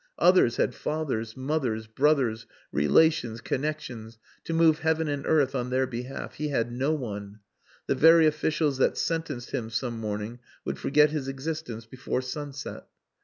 [0.17, 6.33] Others had fathers, mothers, brothers, relations, connexions, to move heaven and earth on their behalf
[6.37, 7.39] he had no one.
[7.85, 12.87] The very officials that sentenced him some morning would forget his existence before sunset.